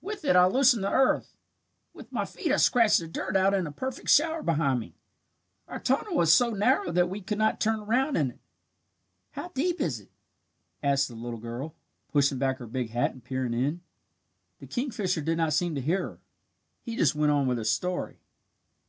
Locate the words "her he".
16.02-16.96